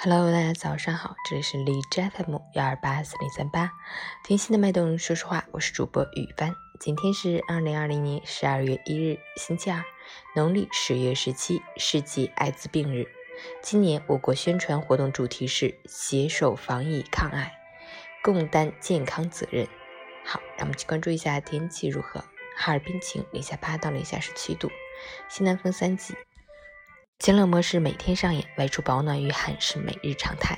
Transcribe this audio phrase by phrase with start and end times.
[0.00, 3.72] Hello，大家早上好，这里是荔枝 FM 幺二八四零三八，
[4.22, 6.54] 听心的脉动，说实话，我是主播雨帆。
[6.78, 9.82] 今天是二零二零年十二月一日，星期二，
[10.36, 13.08] 农历十月十七，世界艾滋病日。
[13.60, 17.52] 今年我国宣传活动主题是携手防疫抗癌，
[18.22, 19.66] 共担健康责任。
[20.24, 22.22] 好，让我们去关注一下天气如何。
[22.56, 24.70] 哈尔滨晴，零下八到零下十七度，
[25.28, 26.14] 西南风三级。
[27.18, 30.56] 晴冷模式每天上演，外出保暖御寒是每日常态。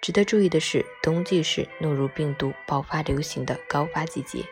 [0.00, 4.44] 值得注意的是，冬季是诺如病毒爆发流行的高发季节，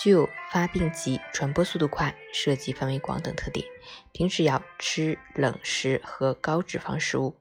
[0.00, 3.64] 具有发病急、传播速度快、涉及范围广等特点。
[4.10, 7.36] 平时要吃冷食和高脂肪食物，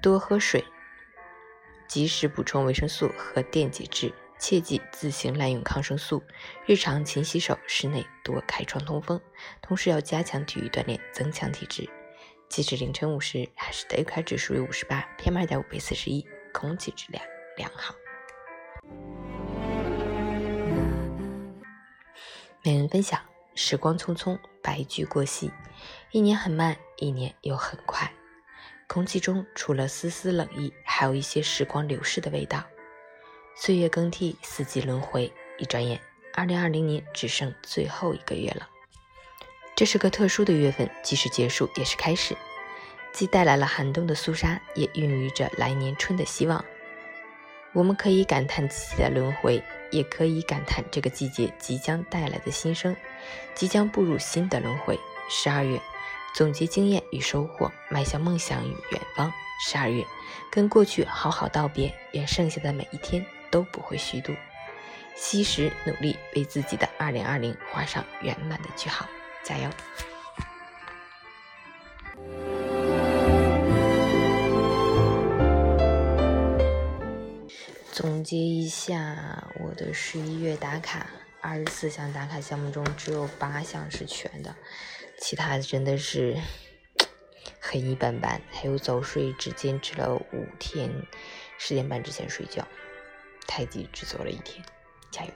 [0.00, 0.64] 多喝水，
[1.88, 6.22] 及时补充维生素和电解质，切忌自行滥用抗生素。
[6.66, 9.20] 日常勤洗手，室内多开窗通风，
[9.60, 11.90] 同时要加强体育锻炼，增强体质。
[12.50, 17.24] 截止凌晨五时，还是的 A 股指数为五十八，PM 二点五为四十一，空气质量
[17.56, 17.94] 良好。
[22.64, 23.20] 每人分享：
[23.54, 25.52] 时光匆匆，白驹过隙，
[26.10, 28.12] 一年很慢，一年又很快。
[28.88, 32.64] 空气中除了丝丝冷意，还有一些时光流逝的味道。
[33.54, 36.00] 岁月更替，四季轮回，一转眼，
[36.34, 38.68] 二零二零年只剩最后一个月了。
[39.80, 42.36] 这是个特殊的月份，既是结束，也是开始，
[43.14, 46.62] 既带来了寒冬的肃杀，也孕育着来年春的希望。
[47.72, 52.94] 我们可以感叹自己的轮回，也可以感叹这个季节即将带来的新生，
[53.54, 55.00] 即将步入新的轮回。
[55.30, 55.80] 十二月，
[56.34, 59.32] 总结经验与收获，迈向梦想与远方。
[59.66, 60.04] 十二月，
[60.52, 64.34] 跟过去好好道别，愿剩下的每一天都不会虚度。
[65.16, 69.08] 惜时努力，为自己的二零二零画上圆满的句号。
[69.44, 69.70] 加油！
[77.92, 81.06] 总结一下我的十一月打卡，
[81.42, 84.56] 二十四项打卡项目中只有八项是全的，
[85.20, 86.38] 其他的真的是
[87.60, 88.40] 很一般般。
[88.50, 90.90] 还有早睡，只坚持了五天，
[91.58, 92.66] 十点半之前睡觉，
[93.46, 94.64] 太极只做了一天，
[95.10, 95.30] 加油！